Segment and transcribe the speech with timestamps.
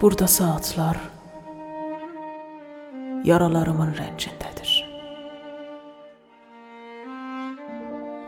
[0.00, 0.98] Burada saatlar
[3.24, 4.72] yaralarımın rəncindədir.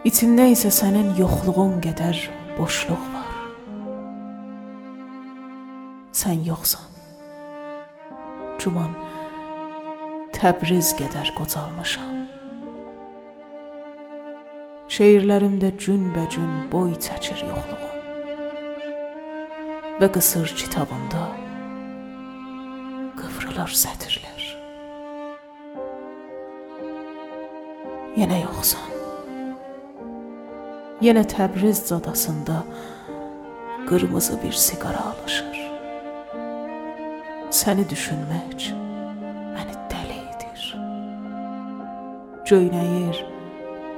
[0.09, 2.23] İçimdə isə sənin yoxluğun qədər
[2.57, 3.37] boşluq var.
[6.17, 6.89] Sən yoxsan.
[8.59, 8.97] Cuman
[10.39, 12.13] Təbriz qədər qocalmışam.
[14.95, 17.97] Şeirlərimdə günbəgün boy çəkir yoxluğum.
[19.99, 21.25] Və qısır kitabımda
[23.19, 24.47] qıvrılır sətirlər.
[28.23, 28.97] Yenə yoxsan.
[31.03, 32.63] Yenə Təbriz cadasında
[33.91, 35.65] qırmızı bir siqara alışır.
[37.51, 38.87] Səni düşünmək
[42.49, 43.19] Göynəyir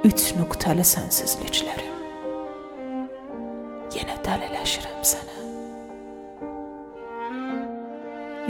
[0.03, 1.99] üç nöqtəli sənsizliklərim.
[3.95, 5.37] Yenə dəliləşirəm sənə.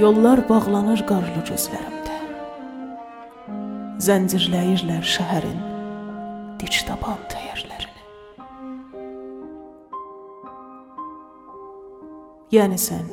[0.02, 2.18] Yollar bağlanır qarlı gözlərimdə.
[4.08, 5.62] Zəncirləyirlər şəhərin
[6.64, 8.04] diç taban təyərlərini.
[12.58, 13.06] Yəni sən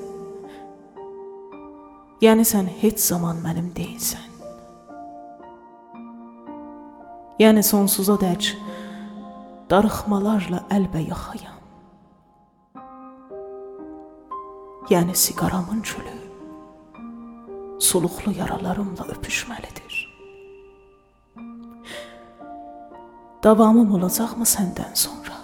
[2.25, 4.38] Yəni sən heç zaman mənim deyilsən.
[7.39, 8.49] Yəni sonsuza dək
[9.71, 11.59] darıxmalarla əlbəyaxayam.
[14.91, 16.15] Yəni siqaramın külü
[17.79, 19.95] suluqlu yaralarımla öpüşməlidir.
[23.45, 25.39] Davamım olacaqmı səndən sonra?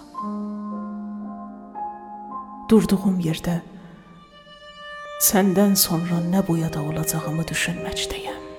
[2.70, 3.60] Durduğum yerdə
[5.22, 8.53] səndən sonra nə boyada olacağımı düşünməkdəyəm.